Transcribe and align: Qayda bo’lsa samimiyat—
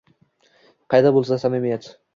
Qayda 0.95 1.13
bo’lsa 1.19 1.41
samimiyat— 1.47 1.95